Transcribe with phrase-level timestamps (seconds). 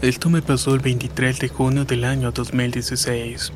[0.00, 3.50] Esto me pasó el 23 de junio del año 2016.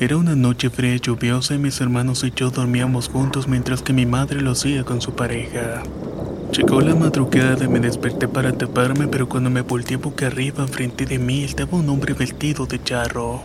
[0.00, 3.92] Era una noche fría y lluviosa y mis hermanos y yo dormíamos juntos mientras que
[3.92, 5.82] mi madre lo hacía con su pareja.
[6.56, 11.04] Llegó la madrugada y me desperté para taparme, pero cuando me volteé boca arriba frente
[11.04, 13.44] de mí estaba un hombre vestido de charro.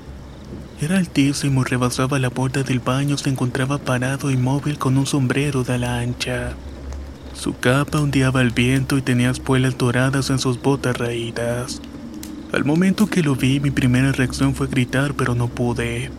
[0.79, 5.73] Era altísimo rebasaba la puerta del baño, se encontraba parado inmóvil con un sombrero de
[5.73, 6.53] ala ancha.
[7.33, 11.81] Su capa ondeaba al viento y tenía espuelas doradas en sus botas raídas.
[12.51, 16.09] Al momento que lo vi, mi primera reacción fue gritar, pero no pude.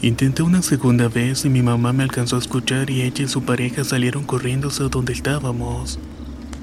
[0.00, 3.42] Intenté una segunda vez y mi mamá me alcanzó a escuchar y ella y su
[3.42, 5.98] pareja salieron corriendo hacia donde estábamos.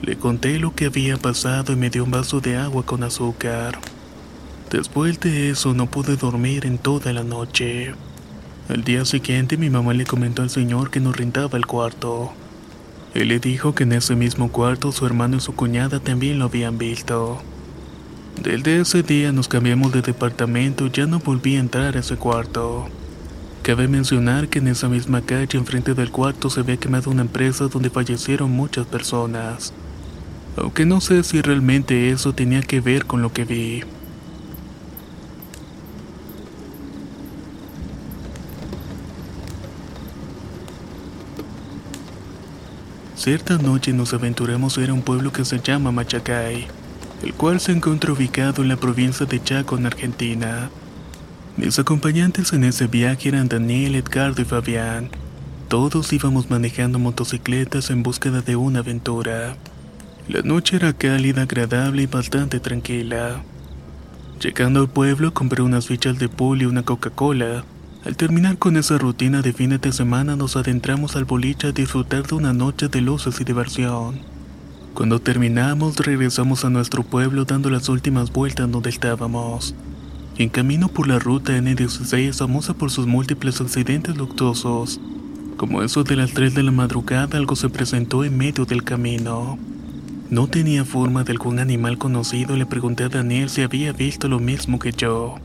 [0.01, 3.79] Le conté lo que había pasado y me dio un vaso de agua con azúcar.
[4.71, 7.93] Después de eso no pude dormir en toda la noche.
[8.69, 12.33] Al día siguiente mi mamá le comentó al señor que nos rentaba el cuarto.
[13.13, 16.45] Él le dijo que en ese mismo cuarto su hermano y su cuñada también lo
[16.45, 17.39] habían visto.
[18.41, 22.15] Desde ese día nos cambiamos de departamento y ya no volví a entrar a ese
[22.15, 22.87] cuarto.
[23.63, 27.67] Cabe mencionar que en esa misma calle enfrente del cuarto se había quemado una empresa
[27.67, 29.73] donde fallecieron muchas personas.
[30.55, 33.83] Aunque no sé si realmente eso tenía que ver con lo que vi.
[43.17, 46.78] Cierta noche nos aventuramos a ir a un pueblo que se llama Machacay
[47.23, 50.69] el cual se encuentra ubicado en la provincia de Chaco, en Argentina.
[51.57, 55.09] Mis acompañantes en ese viaje eran Daniel, Edgardo y Fabián.
[55.67, 59.57] Todos íbamos manejando motocicletas en búsqueda de una aventura.
[60.27, 63.43] La noche era cálida, agradable y bastante tranquila.
[64.39, 67.65] Llegando al pueblo compré unas fichas de pool y una Coca-Cola.
[68.05, 72.25] Al terminar con esa rutina de fines de semana nos adentramos al boliche a disfrutar
[72.25, 74.38] de una noche de luces y diversión.
[74.93, 79.75] Cuando terminamos, regresamos a nuestro pueblo dando las últimas vueltas donde estábamos.
[80.37, 84.99] En camino por la ruta N16, famosa por sus múltiples accidentes luctuosos,
[85.59, 89.59] como eso de las 3 de la madrugada, algo se presentó en medio del camino.
[90.29, 94.39] No tenía forma de algún animal conocido le pregunté a Daniel si había visto lo
[94.39, 95.35] mismo que yo.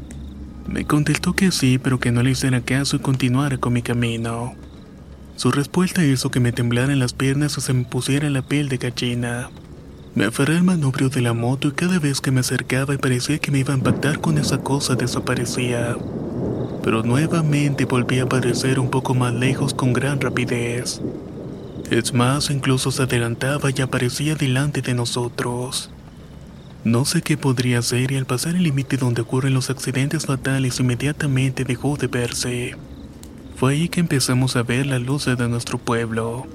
[0.68, 4.54] Me contestó que sí, pero que no le hiciera caso y continuara con mi camino.
[5.36, 8.78] Su respuesta hizo que me temblaran las piernas y se me pusiera la piel de
[8.78, 9.50] gallina.
[10.14, 13.38] Me aferré al manubrio de la moto y cada vez que me acercaba y parecía
[13.38, 15.96] que me iba a impactar con esa cosa desaparecía.
[16.84, 21.00] Pero nuevamente volví a aparecer un poco más lejos con gran rapidez.
[21.90, 25.90] Es más, incluso se adelantaba y aparecía delante de nosotros.
[26.84, 30.78] No sé qué podría ser y al pasar el límite donde ocurren los accidentes fatales
[30.78, 32.76] inmediatamente dejó de verse.
[33.64, 36.46] Fue ahí que empezamos a ver las luces de nuestro pueblo.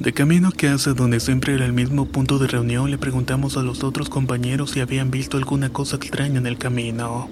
[0.00, 3.62] De camino a casa, donde siempre era el mismo punto de reunión, le preguntamos a
[3.62, 7.28] los otros compañeros si habían visto alguna cosa extraña en el camino.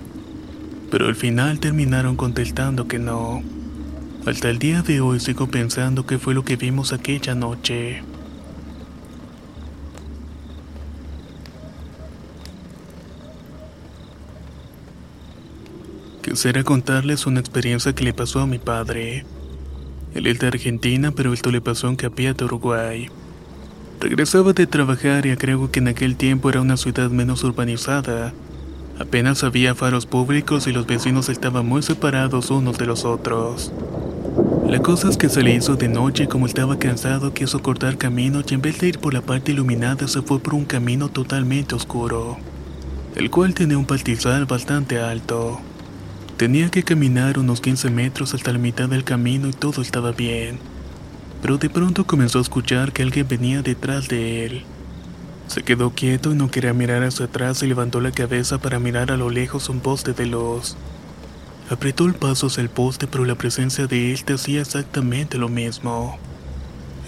[0.89, 3.43] Pero al final terminaron contestando que no.
[4.25, 8.05] Hasta el día de hoy sigo pensando qué fue lo que vimos aquella noche.
[16.27, 19.25] Quisiera contarles una experiencia que le pasó a mi padre.
[20.13, 23.09] Él es de Argentina, pero esto le pasó en Capiata, Uruguay.
[24.01, 28.35] Regresaba de trabajar y creo que en aquel tiempo era una ciudad menos urbanizada.
[28.99, 33.73] Apenas había faros públicos y los vecinos estaban muy separados unos de los otros.
[34.67, 37.99] La cosa es que se le hizo de noche y como estaba cansado quiso cortar
[37.99, 41.09] camino y en vez de ir por la parte iluminada se fue por un camino
[41.09, 42.37] totalmente oscuro,
[43.15, 45.61] el cual tenía un pastizal bastante alto.
[46.37, 50.59] Tenía que caminar unos 15 metros hasta la mitad del camino y todo estaba bien.
[51.41, 54.63] Pero de pronto comenzó a escuchar que alguien venía detrás de él.
[55.49, 59.11] Se quedó quieto y no quería mirar hacia atrás y levantó la cabeza para mirar
[59.11, 60.77] a lo lejos un poste de luz.
[61.71, 65.49] Apretó el paso hacia el poste, pero la presencia de él te hacía exactamente lo
[65.49, 66.19] mismo.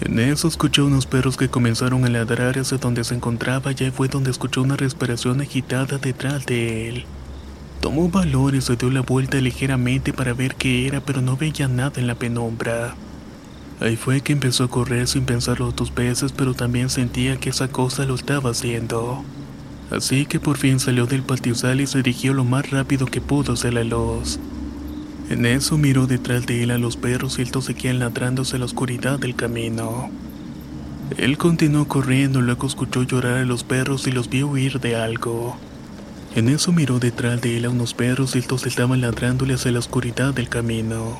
[0.01, 4.07] En eso escuchó unos perros que comenzaron a ladrar hacia donde se encontraba y fue
[4.07, 7.05] donde escuchó una respiración agitada detrás de él.
[7.81, 11.67] Tomó valor y se dio la vuelta ligeramente para ver qué era, pero no veía
[11.67, 12.95] nada en la penumbra.
[13.79, 17.69] Ahí fue que empezó a correr sin pensarlo dos veces, pero también sentía que esa
[17.69, 19.23] cosa lo estaba haciendo.
[19.91, 23.53] Así que por fin salió del pastizal y se dirigió lo más rápido que pudo
[23.53, 24.39] hacia la luz.
[25.29, 28.65] En eso miró detrás de él a los perros y estos seguían ladrándose a la
[28.65, 30.09] oscuridad del camino.
[31.17, 35.57] Él continuó corriendo, luego escuchó llorar a los perros y los vio huir de algo.
[36.35, 39.79] En eso miró detrás de él a unos perros y estos estaban ladrándole hacia la
[39.79, 41.19] oscuridad del camino.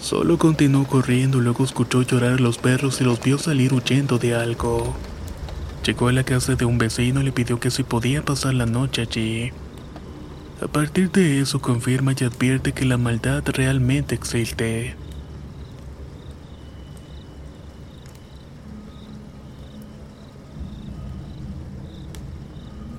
[0.00, 4.34] Solo continuó corriendo, luego escuchó llorar a los perros y los vio salir huyendo de
[4.34, 4.94] algo.
[5.86, 8.66] Llegó a la casa de un vecino y le pidió que si podía pasar la
[8.66, 9.52] noche allí.
[10.60, 15.01] A partir de eso confirma y advierte que la maldad realmente existe.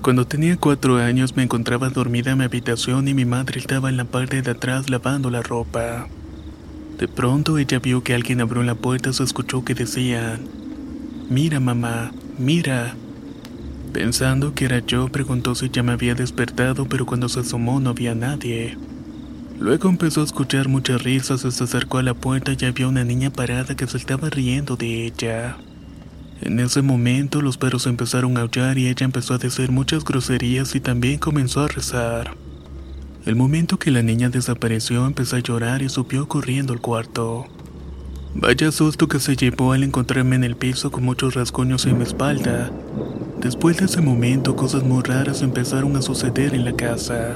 [0.04, 3.96] Cuando tenía cuatro años me encontraba dormida en mi habitación y mi madre estaba en
[3.96, 6.10] la parte de atrás lavando la ropa.
[7.00, 10.42] De pronto ella vio que alguien abrió la puerta y se escuchó que decían,
[11.30, 12.98] Mira mamá, mira.
[13.94, 17.92] Pensando que era yo, preguntó si ya me había despertado, pero cuando se asomó no
[17.92, 18.78] había nadie.
[19.58, 23.06] Luego empezó a escuchar muchas risas y se acercó a la puerta y había una
[23.06, 25.56] niña parada que se estaba riendo de ella.
[26.42, 30.76] En ese momento los perros empezaron a aullar y ella empezó a decir muchas groserías
[30.76, 32.36] y también comenzó a rezar.
[33.26, 37.46] El momento que la niña desapareció empezó a llorar y subió corriendo al cuarto.
[38.36, 42.04] Vaya susto que se llevó al encontrarme en el piso con muchos rasguños en mi
[42.04, 42.72] espalda.
[43.40, 47.36] Después de ese momento cosas muy raras empezaron a suceder en la casa.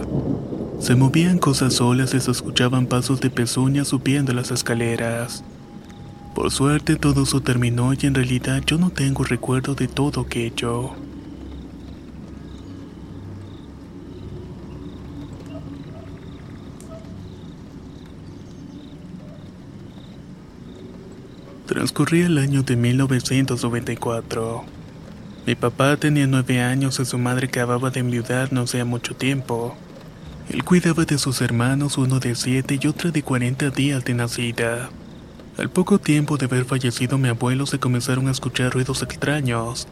[0.79, 5.43] Se movían cosas solas y se escuchaban pasos de pezuñas subiendo las escaleras.
[6.37, 10.91] Por suerte todo eso terminó y en realidad yo no tengo recuerdo de todo aquello.
[21.65, 24.63] Transcurría el año de 1994.
[25.47, 29.75] Mi papá tenía nueve años y su madre acababa de enviudar no hacía mucho tiempo.
[30.51, 34.91] Él cuidaba de sus hermanos, uno de siete y otro de 40 días de nacida.
[35.57, 39.87] Al poco tiempo de haber fallecido mi abuelo se comenzaron a escuchar ruidos extraños.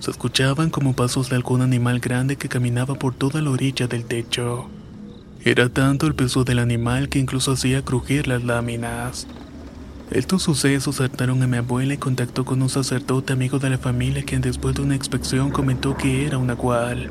[0.00, 4.04] Se escuchaban como pasos de algún animal grande que caminaba por toda la orilla del
[4.04, 4.68] techo.
[5.42, 9.26] Era tanto el peso del animal que incluso hacía crujir las láminas.
[10.10, 14.24] Estos sucesos hartaron a mi abuela y contactó con un sacerdote amigo de la familia
[14.24, 17.10] quien después de una inspección comentó que era un nahual.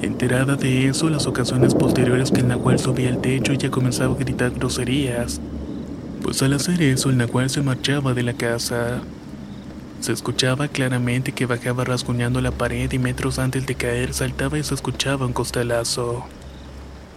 [0.00, 4.18] Enterada de eso, las ocasiones posteriores que el nahual subía al techo ya comenzaba a
[4.18, 5.38] gritar groserías.
[6.26, 9.00] Pues al hacer eso el nahual se marchaba de la casa.
[10.00, 14.64] Se escuchaba claramente que bajaba rasguñando la pared y metros antes de caer saltaba y
[14.64, 16.26] se escuchaba un costalazo.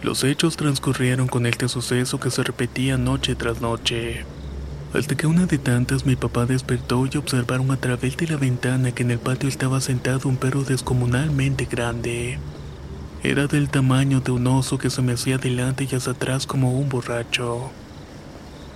[0.04, 4.26] Los hechos transcurrieron con este suceso que se repetía noche tras noche.
[4.94, 8.92] Hasta que una de tantas mi papá despertó y observaron a través de la ventana
[8.92, 12.38] que en el patio estaba sentado un perro descomunalmente grande.
[13.24, 16.78] Era del tamaño de un oso que se me hacía adelante y hacia atrás como
[16.78, 17.72] un borracho.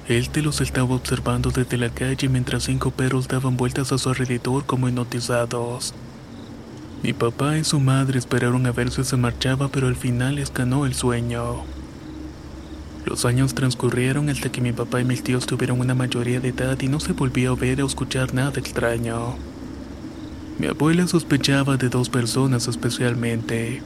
[0.07, 4.09] Él te los estaba observando desde la calle mientras cinco perros daban vueltas a su
[4.09, 5.93] alrededor como hipnotizados.
[7.03, 10.53] Mi papá y su madre esperaron a ver si se marchaba, pero al final les
[10.53, 11.63] ganó el sueño.
[13.05, 16.79] Los años transcurrieron hasta que mi papá y mis tíos tuvieron una mayoría de edad
[16.81, 19.35] y no se volvió a ver o escuchar nada extraño.
[20.59, 23.81] Mi abuela sospechaba de dos personas especialmente.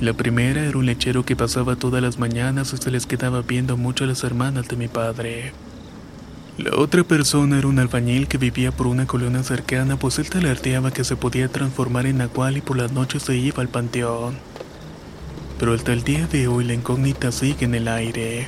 [0.00, 3.76] La primera era un lechero que pasaba todas las mañanas y se les quedaba viendo
[3.76, 5.52] mucho a las hermanas de mi padre.
[6.56, 10.90] La otra persona era un albañil que vivía por una colonia cercana, pues él talardeaba
[10.92, 14.36] que se podía transformar en nahual y por las noches se iba al panteón
[15.58, 18.46] pero hasta el día de hoy la incógnita sigue en el aire.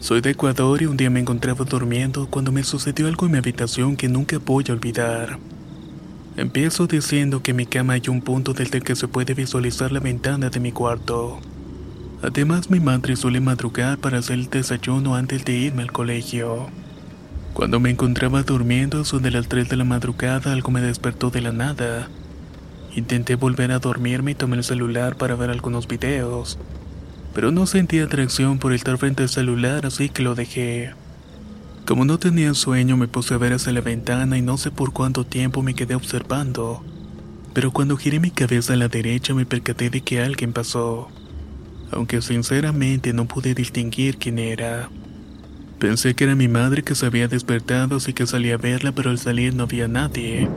[0.00, 3.38] Soy de Ecuador y un día me encontraba durmiendo cuando me sucedió algo en mi
[3.38, 5.38] habitación que nunca voy a olvidar.
[6.38, 10.00] Empiezo diciendo que en mi cama hay un punto desde que se puede visualizar la
[10.00, 11.38] ventana de mi cuarto.
[12.22, 16.70] Además, mi madre suele madrugar para hacer el desayuno antes de irme al colegio.
[17.52, 21.42] Cuando me encontraba durmiendo, son de las 3 de la madrugada, algo me despertó de
[21.42, 22.08] la nada.
[22.96, 26.58] Intenté volver a dormirme y tomé el celular para ver algunos videos,
[27.34, 30.92] pero no sentí atracción por estar frente al celular, así que lo dejé.
[31.86, 34.92] Como no tenía sueño me puse a ver hacia la ventana y no sé por
[34.92, 36.84] cuánto tiempo me quedé observando.
[37.52, 41.08] Pero cuando giré mi cabeza a la derecha me percaté de que alguien pasó.
[41.90, 44.88] Aunque sinceramente no pude distinguir quién era.
[45.80, 49.10] Pensé que era mi madre que se había despertado así que salí a verla pero
[49.10, 50.48] al salir no había nadie.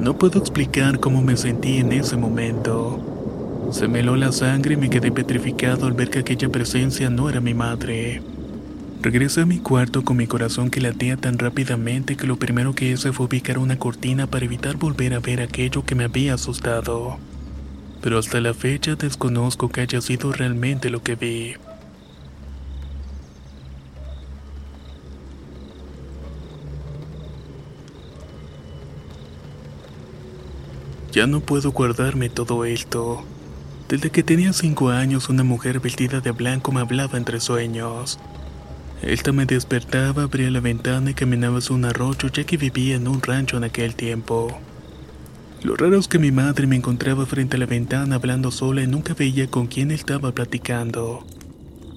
[0.00, 3.09] No puedo explicar cómo me sentí en ese momento.
[3.70, 7.30] Se me heló la sangre y me quedé petrificado al ver que aquella presencia no
[7.30, 8.20] era mi madre.
[9.00, 12.90] Regresé a mi cuarto con mi corazón que latía tan rápidamente que lo primero que
[12.90, 17.18] hice fue ubicar una cortina para evitar volver a ver aquello que me había asustado.
[18.02, 21.54] Pero hasta la fecha desconozco que haya sido realmente lo que vi.
[31.12, 33.24] Ya no puedo guardarme todo esto.
[33.90, 38.20] Desde que tenía cinco años una mujer vestida de blanco me hablaba entre sueños.
[39.02, 43.08] Esta me despertaba, abría la ventana y caminaba hacia un arroyo ya que vivía en
[43.08, 44.56] un rancho en aquel tiempo.
[45.64, 48.86] Lo raro es que mi madre me encontraba frente a la ventana hablando sola y
[48.86, 51.26] nunca veía con quién estaba platicando.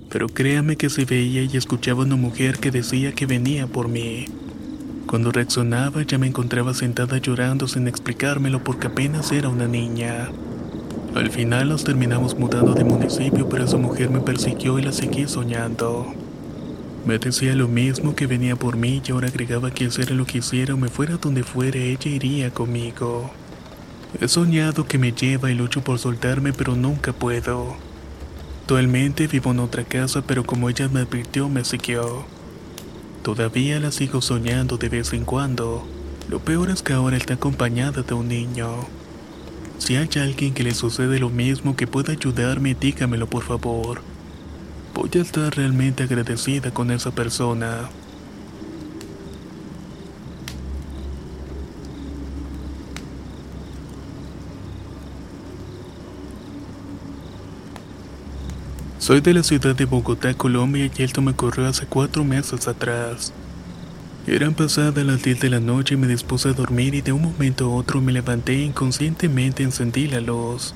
[0.10, 4.26] Pero créame que se veía y escuchaba una mujer que decía que venía por mí.
[5.06, 10.32] Cuando reaccionaba ya me encontraba sentada llorando sin explicármelo porque apenas era una niña.
[11.16, 15.28] Al final nos terminamos mudando de municipio, pero esa mujer me persiguió y la seguí
[15.28, 16.12] soñando.
[17.06, 20.40] Me decía lo mismo que venía por mí y ahora agregaba que hiciera lo que
[20.40, 23.30] hiciera o me fuera donde fuera, ella iría conmigo.
[24.20, 27.76] He soñado que me lleva y lucho por soltarme, pero nunca puedo.
[28.62, 32.26] Actualmente vivo en otra casa, pero como ella me advirtió, me siguió.
[33.22, 35.86] Todavía la sigo soñando de vez en cuando.
[36.28, 38.88] Lo peor es que ahora está acompañada de un niño.
[39.78, 44.02] Si hay alguien que le sucede lo mismo que pueda ayudarme, dígamelo por favor.
[44.94, 47.90] Voy a estar realmente agradecida con esa persona.
[59.04, 63.34] Soy de la ciudad de Bogotá, Colombia, y esto me ocurrió hace cuatro meses atrás.
[64.26, 67.24] Eran pasadas las 10 de la noche y me dispuse a dormir y de un
[67.24, 70.74] momento a otro me levanté e inconscientemente encendí la luz.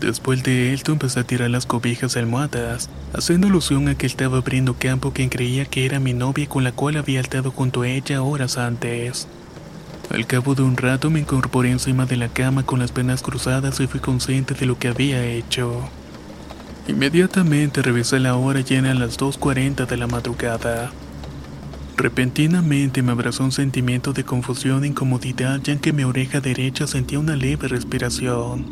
[0.00, 4.74] Después de esto empecé a tirar las cobijas almohadas, haciendo alusión a que estaba abriendo
[4.74, 8.20] campo quien creía que era mi novia con la cual había estado junto a ella
[8.22, 9.28] horas antes.
[10.10, 13.78] Al cabo de un rato me incorporé encima de la cama con las penas cruzadas
[13.78, 15.88] y fui consciente de lo que había hecho.
[16.88, 20.90] Inmediatamente revisé la hora llena a las 2.40 de la madrugada.
[22.00, 27.18] Repentinamente me abrazó un sentimiento de confusión e incomodidad ya que mi oreja derecha sentía
[27.18, 28.64] una leve respiración.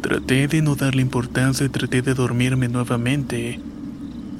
[0.00, 3.60] Traté de no darle importancia y traté de dormirme nuevamente.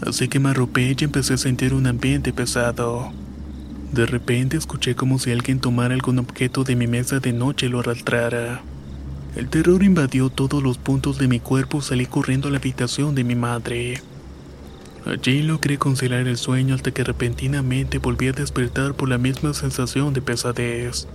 [0.05, 3.13] Así que me arropé y empecé a sentir un ambiente pesado.
[3.93, 7.69] De repente escuché como si alguien tomara algún objeto de mi mesa de noche y
[7.69, 8.63] lo arrastrara.
[9.37, 13.15] El terror invadió todos los puntos de mi cuerpo y salí corriendo a la habitación
[13.15, 14.03] de mi madre.
[15.07, 20.13] Allí logré conciliar el sueño hasta que repentinamente volví a despertar por la misma sensación
[20.13, 21.07] de pesadez.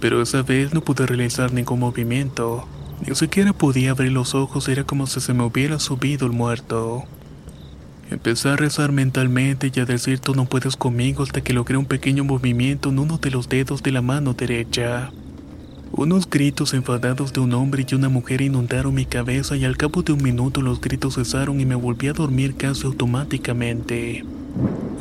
[0.00, 2.68] Pero esa vez no pude realizar ningún movimiento,
[3.04, 7.04] ni siquiera podía abrir los ojos, era como si se me hubiera subido el muerto.
[8.10, 11.86] Empecé a rezar mentalmente y a decir tú no puedes conmigo hasta que logré un
[11.86, 15.10] pequeño movimiento en uno de los dedos de la mano derecha.
[15.92, 20.02] Unos gritos enfadados de un hombre y una mujer inundaron mi cabeza y al cabo
[20.02, 24.24] de un minuto los gritos cesaron y me volví a dormir casi automáticamente.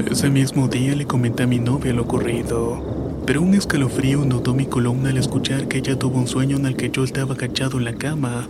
[0.09, 4.65] Ese mismo día le comenté a mi novia lo ocurrido, pero un escalofrío inundó mi
[4.65, 7.85] columna al escuchar que ella tuvo un sueño en el que yo estaba agachado en
[7.85, 8.47] la cama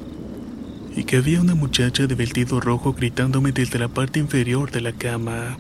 [0.96, 4.94] y que había una muchacha de vestido rojo gritándome desde la parte inferior de la
[4.94, 5.58] cama.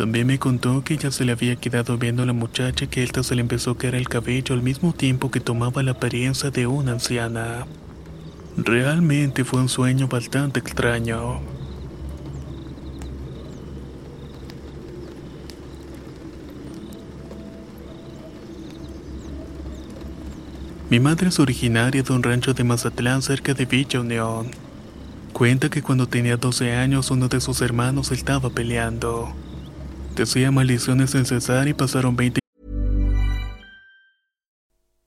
[0.00, 3.22] También me contó que ella se le había quedado viendo a la muchacha que ésta
[3.22, 6.66] se le empezó a caer el cabello al mismo tiempo que tomaba la apariencia de
[6.66, 7.66] una anciana.
[8.56, 11.42] Realmente fue un sueño bastante extraño.
[20.88, 24.50] Mi madre es originaria de un rancho de Mazatlán cerca de Villa Unión.
[25.34, 29.34] Cuenta que cuando tenía 12 años uno de sus hermanos estaba peleando.
[30.16, 32.39] Decía maldiciones sin cesar y pasaron 20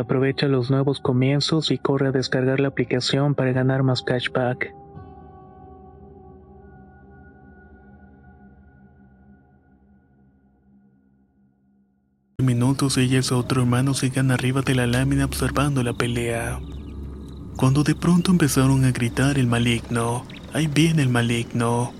[0.00, 4.72] Aprovecha los nuevos comienzos y corre a descargar la aplicación para ganar más cashback.
[12.42, 16.58] minutos ella y su otro hermano sigan arriba de la lámina observando la pelea.
[17.56, 21.92] Cuando de pronto empezaron a gritar el maligno, ahí viene el maligno.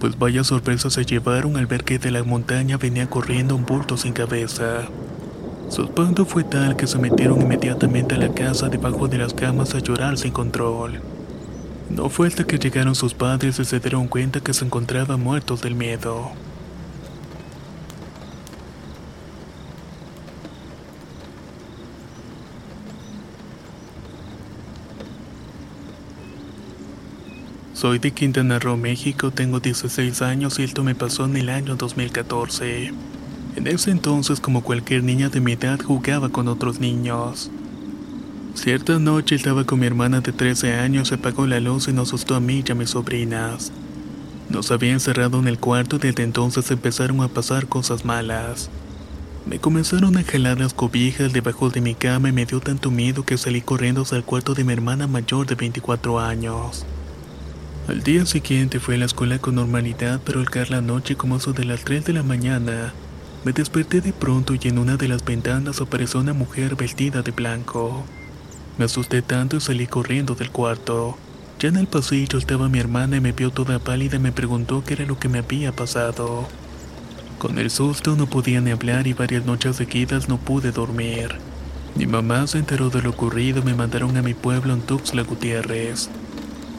[0.00, 3.96] Pues vaya sorpresa se llevaron al ver que de la montaña venía corriendo un bulto
[3.96, 4.88] sin cabeza.
[5.70, 9.72] Su espanto fue tal que se metieron inmediatamente a la casa debajo de las camas
[9.76, 11.00] a llorar sin control.
[11.88, 15.62] No fue hasta que llegaron sus padres y se dieron cuenta que se encontraban muertos
[15.62, 16.32] del miedo.
[27.74, 31.76] Soy de Quintana Roo, México, tengo 16 años y esto me pasó en el año
[31.76, 32.92] 2014.
[33.60, 37.50] En ese entonces, como cualquier niña de mi edad, jugaba con otros niños.
[38.54, 42.08] Cierta noche estaba con mi hermana de 13 años, se apagó la luz y nos
[42.08, 43.70] asustó a mí y a mis sobrinas.
[44.48, 48.70] Nos había encerrado en el cuarto y desde entonces empezaron a pasar cosas malas.
[49.44, 53.26] Me comenzaron a jalar las cobijas debajo de mi cama y me dio tanto miedo
[53.26, 56.86] que salí corriendo hacia el cuarto de mi hermana mayor de 24 años.
[57.88, 61.36] Al día siguiente fui a la escuela con normalidad, pero al caer la noche como
[61.36, 62.94] eso de las 3 de la mañana,
[63.44, 67.30] me desperté de pronto y en una de las ventanas apareció una mujer vestida de
[67.30, 68.04] blanco.
[68.76, 71.16] Me asusté tanto y salí corriendo del cuarto.
[71.58, 74.84] Ya en el pasillo estaba mi hermana y me vio toda pálida y me preguntó
[74.84, 76.48] qué era lo que me había pasado.
[77.38, 81.36] Con el susto no podía ni hablar y varias noches seguidas no pude dormir.
[81.96, 85.22] Mi mamá se enteró de lo ocurrido y me mandaron a mi pueblo en Tuxtla
[85.22, 86.10] Gutiérrez.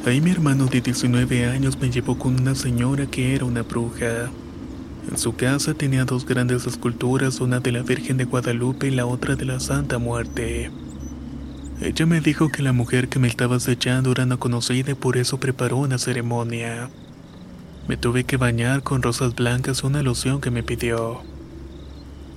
[0.05, 4.31] Ahí mi hermano de 19 años me llevó con una señora que era una bruja.
[5.11, 9.05] En su casa tenía dos grandes esculturas, una de la Virgen de Guadalupe y la
[9.05, 10.71] otra de la Santa Muerte.
[11.81, 15.17] Ella me dijo que la mujer que me estaba acechando era una conocida y por
[15.17, 16.89] eso preparó una ceremonia.
[17.89, 21.21] Me tuve que bañar con rosas blancas una loción que me pidió.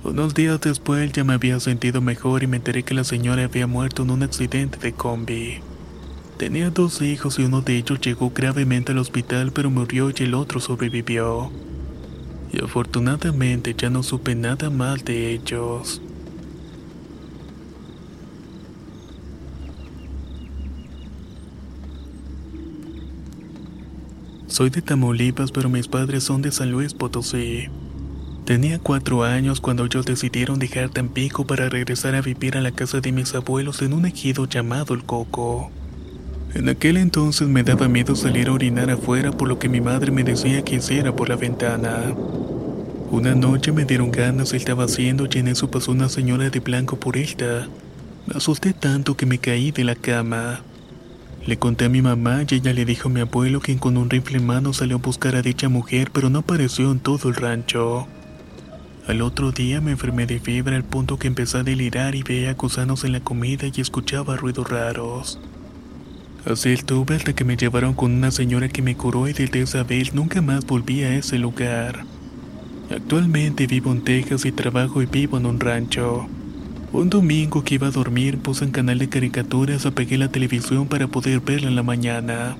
[0.03, 3.67] Unos días después ya me había sentido mejor y me enteré que la señora había
[3.67, 5.61] muerto en un accidente de combi.
[6.37, 10.33] Tenía dos hijos y uno de ellos llegó gravemente al hospital pero murió y el
[10.33, 11.51] otro sobrevivió.
[12.51, 16.01] Y afortunadamente ya no supe nada mal de ellos.
[24.47, 27.67] Soy de Tamaulipas pero mis padres son de San Luis Potosí.
[28.45, 33.01] Tenía cuatro años cuando ellos decidieron dejar Tampico para regresar a vivir a la casa
[33.01, 35.71] de mis abuelos en un ejido llamado El Coco.
[36.55, 40.09] En aquel entonces me daba miedo salir a orinar afuera por lo que mi madre
[40.09, 42.15] me decía que hiciera por la ventana.
[43.11, 46.97] Una noche me dieron ganas estaba haciendo y en eso pasó una señora de blanco
[46.97, 47.67] por esta.
[48.25, 50.61] Me asusté tanto que me caí de la cama.
[51.45, 54.09] Le conté a mi mamá y ella le dijo a mi abuelo que con un
[54.09, 57.35] rifle en mano salió a buscar a dicha mujer pero no apareció en todo el
[57.35, 58.07] rancho.
[59.07, 62.53] Al otro día me enfermé de fiebre al punto que empecé a delirar y veía
[62.53, 65.37] gusanos en la comida y escuchaba ruidos raros.
[66.45, 69.83] Así estuve hasta que me llevaron con una señora que me curó y desde esa
[69.83, 72.05] vez nunca más volví a ese lugar.
[72.91, 76.27] Actualmente vivo en Texas y trabajo y vivo en un rancho.
[76.93, 81.07] Un domingo que iba a dormir puse en canal de caricaturas, apagué la televisión para
[81.07, 82.55] poder verla en la mañana.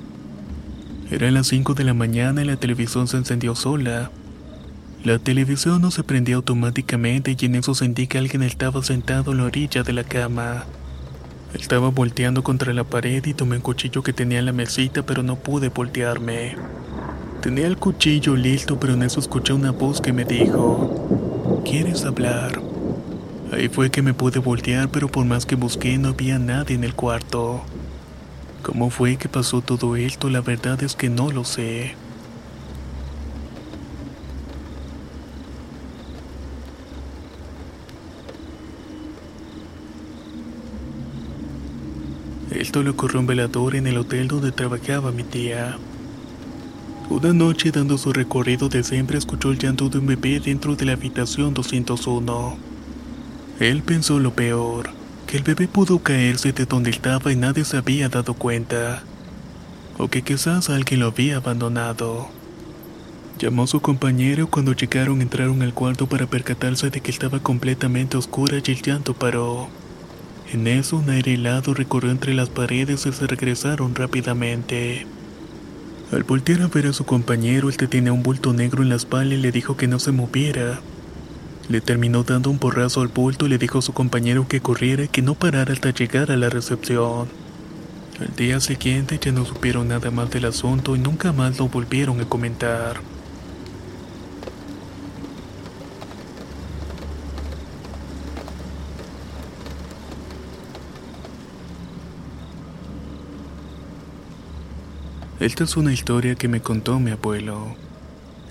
[1.12, 4.10] Eran las 5 de la mañana y la televisión se encendió sola.
[5.04, 9.38] La televisión no se prendía automáticamente y en eso sentí que alguien estaba sentado en
[9.38, 10.66] la orilla de la cama.
[11.60, 15.24] Estaba volteando contra la pared y tomé un cuchillo que tenía en la mesita pero
[15.24, 16.58] no pude voltearme.
[17.42, 22.62] Tenía el cuchillo listo pero en eso escuché una voz que me dijo, ¿quieres hablar?
[23.54, 26.84] Ahí fue que me pude voltear pero por más que busqué no había nadie en
[26.84, 27.64] el cuarto.
[28.62, 30.30] ¿Cómo fue que pasó todo esto?
[30.30, 31.96] La verdad es que no lo sé.
[42.76, 45.78] Esto le ocurrió en velador en el hotel donde trabajaba mi tía.
[47.10, 50.84] Una noche dando su recorrido de siempre escuchó el llanto de un bebé dentro de
[50.84, 52.58] la habitación 201.
[53.62, 54.90] Él pensó lo peor,
[55.26, 59.04] que el bebé pudo caerse de donde estaba y nadie se había dado cuenta,
[59.98, 62.28] o que quizás alguien lo había abandonado.
[63.40, 68.18] Llamó a su compañero cuando llegaron entraron al cuarto para percatarse de que estaba completamente
[68.18, 69.70] oscura y el llanto paró.
[70.54, 75.08] En eso un aire helado recorrió entre las paredes y se regresaron rápidamente.
[76.12, 79.34] Al voltear a ver a su compañero, este tenía un bulto negro en la espalda
[79.34, 80.80] y le dijo que no se moviera.
[81.68, 85.06] Le terminó dando un porrazo al bulto y le dijo a su compañero que corriera
[85.06, 87.28] y que no parara hasta llegar a la recepción.
[88.20, 92.22] Al día siguiente ya no supieron nada más del asunto y nunca más lo volvieron
[92.22, 93.02] a comentar.
[105.46, 107.76] Esta es una historia que me contó mi abuelo.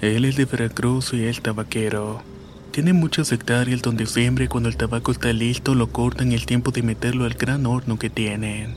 [0.00, 2.22] Él es de Veracruz y él tabaquero.
[2.70, 6.84] Tiene muchas hectáreas donde siempre cuando el tabaco está listo lo cortan el tiempo de
[6.84, 8.76] meterlo al gran horno que tienen.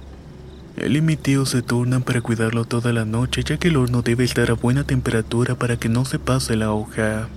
[0.77, 4.01] Él y mi tío se turnan para cuidarlo toda la noche ya que el horno
[4.01, 7.29] debe estar a buena temperatura para que no se pase la hoja.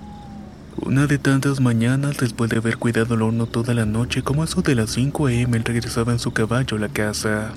[0.77, 4.63] Una de tantas mañanas después de haber cuidado el horno toda la noche como eso
[4.63, 5.57] de las 5 a.m.
[5.57, 7.53] él regresaba en su caballo a la casa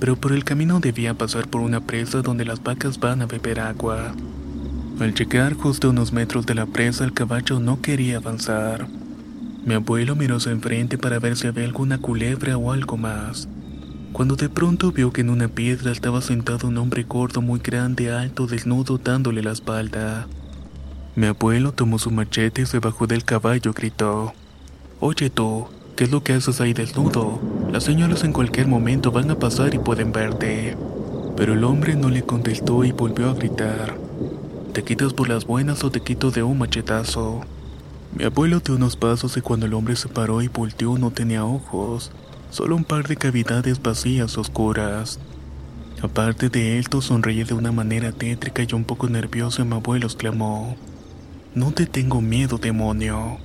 [0.00, 3.60] pero por el camino debía pasar por una presa donde las vacas van a beber
[3.60, 4.14] agua.
[5.00, 8.86] Al llegar justo unos metros de la presa, el caballo no quería avanzar.
[9.64, 13.48] Mi abuelo miró hacia enfrente para ver si había alguna culebra o algo más.
[14.12, 18.12] Cuando de pronto vio que en una piedra estaba sentado un hombre gordo muy grande,
[18.12, 20.28] alto, desnudo, dándole la espalda.
[21.16, 24.32] Mi abuelo tomó su machete y se bajó del caballo y gritó:
[25.00, 27.38] Oye tú, ¿Qué es lo que haces ahí desnudo?
[27.70, 30.76] Las señoras en cualquier momento van a pasar y pueden verte.
[31.36, 33.96] Pero el hombre no le contestó y volvió a gritar.
[34.72, 37.42] ¿Te quitas por las buenas o te quito de un machetazo?
[38.12, 41.44] Mi abuelo dio unos pasos y cuando el hombre se paró y volteó no tenía
[41.44, 42.10] ojos,
[42.50, 45.20] solo un par de cavidades vacías oscuras.
[46.02, 50.08] Aparte de esto sonreía de una manera tétrica y un poco nervioso y mi abuelo
[50.08, 50.74] exclamó,
[51.54, 53.38] No te tengo miedo, demonio.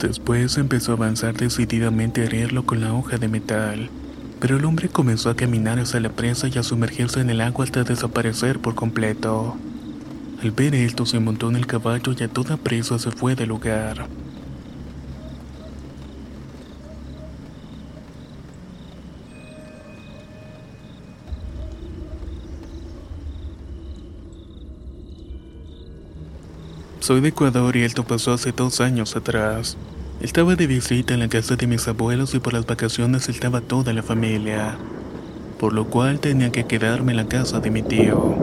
[0.00, 3.90] Después empezó a avanzar decididamente a herirlo con la hoja de metal,
[4.40, 7.66] pero el hombre comenzó a caminar hacia la presa y a sumergirse en el agua
[7.66, 9.56] hasta desaparecer por completo.
[10.42, 13.50] Al ver esto se montó en el caballo y a toda presa se fue del
[13.50, 14.08] lugar.
[27.10, 29.76] Soy de Ecuador y esto pasó hace dos años atrás.
[30.20, 33.92] Estaba de visita en la casa de mis abuelos y por las vacaciones estaba toda
[33.92, 34.76] la familia,
[35.58, 38.36] por lo cual tenía que quedarme en la casa de mi tío.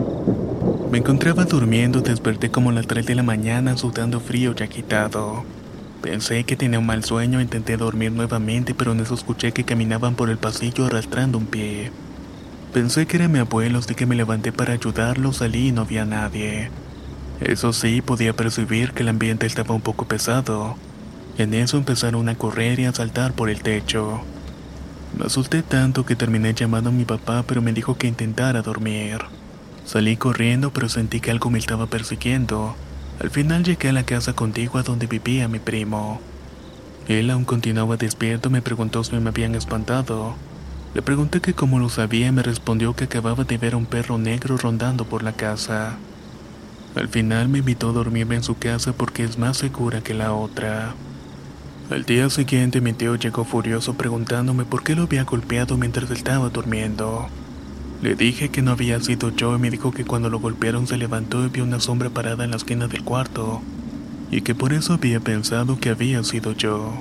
[0.92, 5.44] Me encontraba durmiendo, desperté como a las 3 de la mañana sudando frío y agitado.
[6.02, 10.14] Pensé que tenía un mal sueño, intenté dormir nuevamente, pero en eso escuché que caminaban
[10.14, 11.90] por el pasillo arrastrando un pie.
[12.74, 16.04] Pensé que era mi abuelo, así que me levanté para ayudarlo, salí y no había
[16.04, 16.68] nadie.
[17.40, 20.76] Eso sí, podía percibir que el ambiente estaba un poco pesado.
[21.36, 24.20] En eso empezaron a correr y a saltar por el techo.
[25.16, 29.18] Me asusté tanto que terminé llamando a mi papá, pero me dijo que intentara dormir.
[29.84, 32.76] Salí corriendo, pero sentí que algo me estaba persiguiendo.
[33.20, 36.20] Al final llegué a la casa contigua donde vivía mi primo.
[37.06, 40.36] Él aún continuaba despierto me preguntó si me habían espantado.
[40.92, 43.86] Le pregunté que cómo lo sabía y me respondió que acababa de ver a un
[43.86, 46.00] perro negro rondando por la casa.
[46.98, 50.32] Al final me invitó a dormirme en su casa porque es más segura que la
[50.32, 50.96] otra.
[51.90, 56.48] Al día siguiente mi tío llegó furioso preguntándome por qué lo había golpeado mientras estaba
[56.48, 57.28] durmiendo.
[58.02, 60.96] Le dije que no había sido yo y me dijo que cuando lo golpearon se
[60.96, 63.62] levantó y vio una sombra parada en la esquina del cuarto,
[64.32, 66.94] y que por eso había pensado que había sido yo.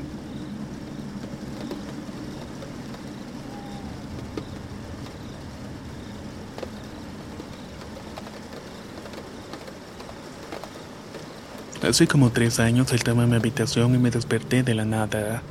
[11.87, 15.41] Hace como tres años estaba en mi habitación y me desperté de la nada.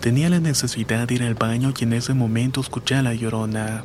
[0.00, 3.84] Tenía la necesidad de ir al baño y en ese momento escuché a la llorona.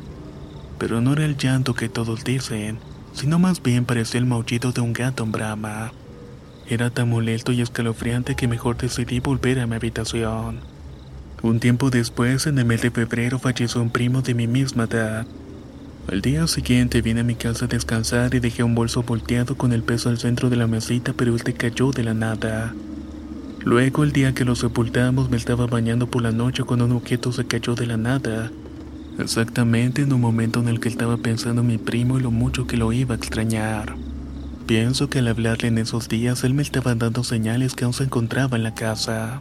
[0.78, 2.80] Pero no era el llanto que todos dicen,
[3.12, 5.92] sino más bien parecía el maullido de un gato en brama.
[6.66, 10.58] Era tan molesto y escalofriante que mejor decidí volver a mi habitación.
[11.40, 15.24] Un tiempo después, en el mes de febrero, falleció un primo de mi misma edad.
[16.08, 19.72] Al día siguiente vine a mi casa a descansar y dejé un bolso volteado con
[19.72, 22.74] el peso al centro de la mesita, pero este cayó de la nada.
[23.64, 27.30] Luego, el día que lo sepultamos, me estaba bañando por la noche cuando un objeto
[27.30, 28.50] se cayó de la nada.
[29.18, 32.66] Exactamente en un momento en el que estaba pensando en mi primo y lo mucho
[32.66, 33.94] que lo iba a extrañar.
[34.66, 38.04] Pienso que al hablarle en esos días, él me estaba dando señales que aún se
[38.04, 39.40] encontraba en la casa.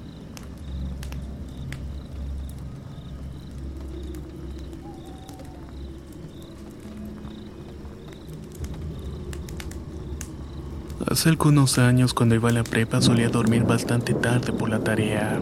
[11.11, 15.41] Hace algunos años cuando iba a la prepa solía dormir bastante tarde por la tarea.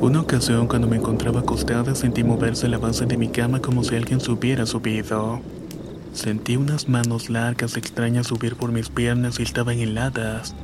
[0.00, 3.96] Una ocasión cuando me encontraba acostada sentí moverse la base de mi cama como si
[3.96, 5.42] alguien se hubiera subido.
[6.14, 10.54] Sentí unas manos largas extrañas subir por mis piernas y estaban heladas.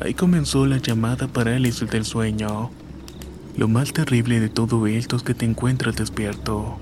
[0.00, 2.70] Ahí comenzó la llamada parálisis del sueño.
[3.58, 6.78] Lo más terrible de todo esto es que te encuentras despierto.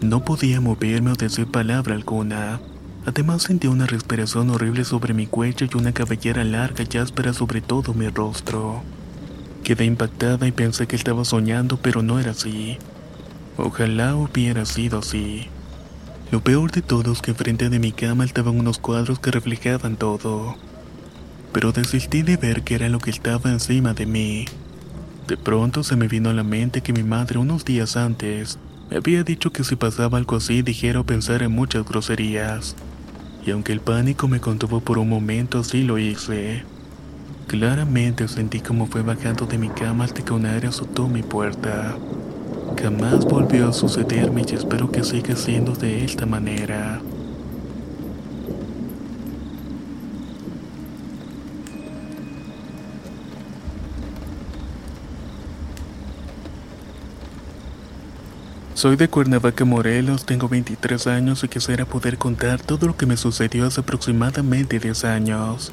[0.00, 2.60] No podía moverme o decir palabra alguna.
[3.06, 7.62] Además sentí una respiración horrible sobre mi cuello y una cabellera larga y áspera sobre
[7.62, 8.82] todo mi rostro.
[9.64, 12.76] Quedé impactada y pensé que estaba soñando, pero no era así.
[13.56, 15.48] Ojalá hubiera sido así.
[16.30, 19.96] Lo peor de todo es que frente de mi cama estaban unos cuadros que reflejaban
[19.96, 20.56] todo.
[21.52, 24.44] Pero desistí de ver qué era lo que estaba encima de mí.
[25.26, 28.58] De pronto se me vino a la mente que mi madre unos días antes
[28.90, 32.74] me había dicho que si pasaba algo así dijera o pensara en muchas groserías
[33.44, 36.64] y aunque el pánico me contuvo por un momento, sí lo hice.
[37.46, 41.96] Claramente sentí como fue bajando de mi cama hasta que un aire azotó mi puerta.
[42.80, 47.00] Jamás volvió a sucederme y espero que siga siendo de esta manera.
[58.80, 63.18] Soy de Cuernavaca, Morelos, tengo 23 años y quisiera poder contar todo lo que me
[63.18, 65.70] sucedió hace aproximadamente 10 años.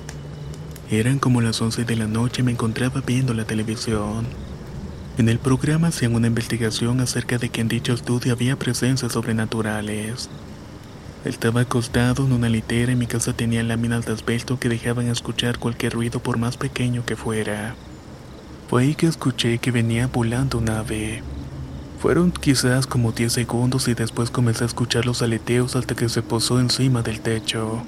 [0.92, 4.28] Eran como las 11 de la noche y me encontraba viendo la televisión.
[5.18, 10.28] En el programa hacían una investigación acerca de que en dicho estudio había presencias sobrenaturales.
[11.24, 15.60] Estaba acostado en una litera y mi casa tenía láminas de asbesto que dejaban escuchar
[15.60, 17.74] cualquier ruido por más pequeño que fuera.
[18.68, 21.24] Fue ahí que escuché que venía volando un ave.
[22.00, 26.22] Fueron quizás como 10 segundos y después comencé a escuchar los aleteos hasta que se
[26.22, 27.82] posó encima del techo.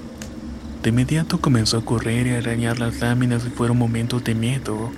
[0.82, 4.90] De inmediato comenzó a correr y a arañar las láminas y fueron momentos de miedo,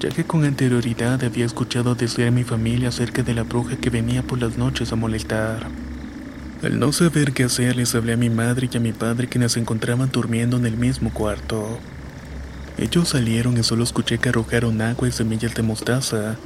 [0.00, 3.90] ya que con anterioridad había escuchado decir a mi familia acerca de la bruja que
[3.90, 5.68] venía por las noches a molestar.
[6.60, 9.52] Al no saber qué hacer, les hablé a mi madre y a mi padre quienes
[9.52, 11.78] se encontraban durmiendo en el mismo cuarto.
[12.76, 16.36] Ellos salieron y solo escuché que arrojaron agua y semillas de mostaza,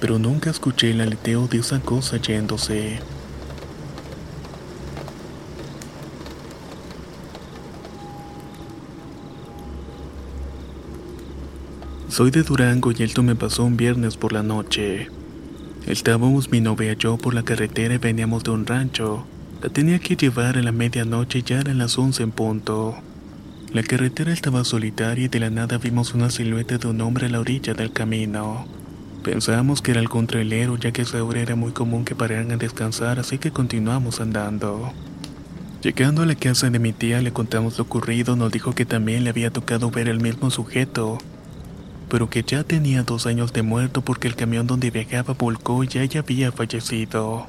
[0.00, 3.00] pero nunca escuché el aleteo de esa cosa yéndose.
[12.08, 15.08] Soy de Durango y esto me pasó un viernes por la noche.
[15.86, 19.24] Estábamos mi novia y yo por la carretera y veníamos de un rancho.
[19.62, 22.96] La tenía que llevar a la medianoche y ya eran las 11 en punto.
[23.72, 27.28] La carretera estaba solitaria y de la nada vimos una silueta de un hombre a
[27.28, 28.66] la orilla del camino.
[29.28, 32.56] Pensábamos que era algún trailero ya que esa hora era muy común que pararan a
[32.56, 34.90] descansar así que continuamos andando.
[35.82, 39.24] Llegando a la casa de mi tía le contamos lo ocurrido, nos dijo que también
[39.24, 41.18] le había tocado ver el mismo sujeto,
[42.08, 45.90] pero que ya tenía dos años de muerto porque el camión donde viajaba volcó y
[45.98, 47.48] ella había fallecido.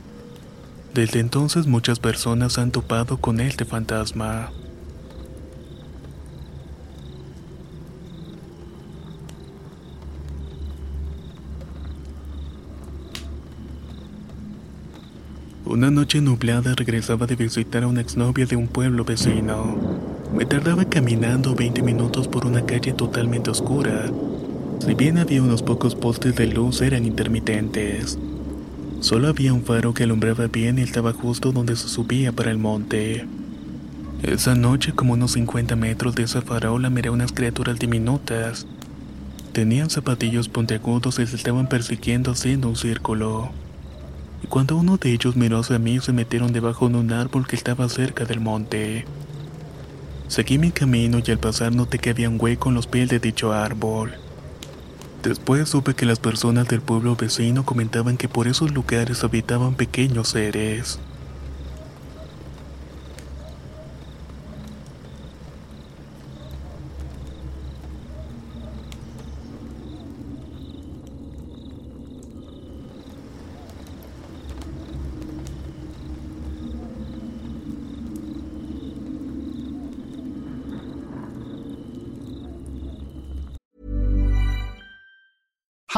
[0.94, 4.52] Desde entonces muchas personas han topado con este fantasma.
[15.70, 19.78] Una noche nublada regresaba de visitar a una exnovia de un pueblo vecino.
[20.36, 24.10] Me tardaba caminando 20 minutos por una calle totalmente oscura.
[24.80, 28.18] Si bien había unos pocos postes de luz, eran intermitentes.
[29.00, 32.58] Solo había un faro que alumbraba bien y estaba justo donde se subía para el
[32.58, 33.28] monte.
[34.24, 38.66] Esa noche, como unos 50 metros de esa farola, miré unas criaturas diminutas.
[39.54, 43.52] Tenían zapatillos puntiagudos y se estaban persiguiendo haciendo un círculo
[44.48, 47.90] cuando uno de ellos miró hacia mí se metieron debajo de un árbol que estaba
[47.90, 49.06] cerca del monte.
[50.28, 53.20] Seguí mi camino y al pasar noté que había un hueco en los pies de
[53.20, 54.14] dicho árbol.
[55.24, 60.30] Después supe que las personas del pueblo vecino comentaban que por esos lugares habitaban pequeños
[60.30, 61.00] seres.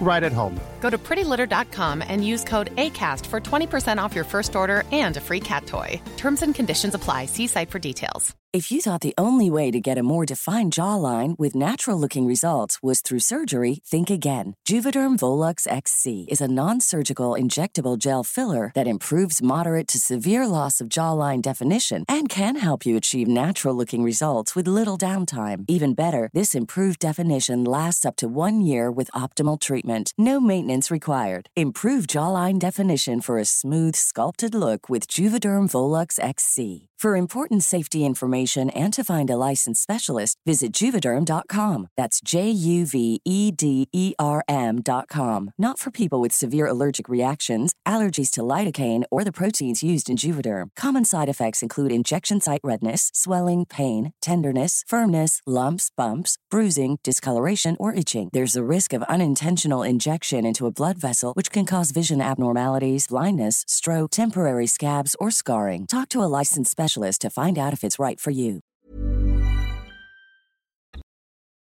[0.00, 0.60] right at home.
[0.80, 5.20] Go to prettylitter.com and use code ACAST for 20% off your first order and a
[5.20, 6.00] free cat toy.
[6.16, 7.26] Terms and conditions apply.
[7.26, 8.36] See site for details.
[8.52, 12.26] If you thought the only way to get a more defined jawline with natural looking
[12.26, 14.56] results was through surgery, think again.
[14.66, 20.46] Juvederm Volux XC is a non surgical injectable gel filler that improves moderate to severe
[20.46, 25.66] loss of jawline definition and can help you achieve natural looking results with little downtime.
[25.68, 29.85] Even better, this improved definition lasts up to one year with optimal treatment.
[30.16, 31.50] No maintenance required.
[31.54, 36.88] Improve jawline definition for a smooth, sculpted look with Juvederm Volux XC.
[36.98, 41.88] For important safety information and to find a licensed specialist, visit juvederm.com.
[41.94, 45.52] That's J U V E D E R M.com.
[45.58, 50.16] Not for people with severe allergic reactions, allergies to lidocaine, or the proteins used in
[50.16, 50.68] Juvederm.
[50.74, 57.76] Common side effects include injection site redness, swelling, pain, tenderness, firmness, lumps, bumps, bruising, discoloration,
[57.78, 58.30] or itching.
[58.32, 63.08] There's a risk of unintentional injection into a blood vessel, which can cause vision abnormalities,
[63.08, 65.86] blindness, stroke, temporary scabs, or scarring.
[65.86, 68.60] Talk to a licensed specialist to find out if it's right for you.